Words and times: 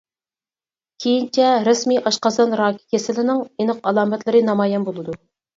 كېيىنچە 1.03 1.49
رەسمىي 1.67 2.01
ئاشقازان 2.11 2.57
راكى 2.63 2.81
كېسىلىنىڭ 2.95 3.45
ئېنىق 3.49 3.85
ئالامەتلىرى 3.93 4.43
نامايان 4.51 4.89
بولىدۇ. 4.91 5.17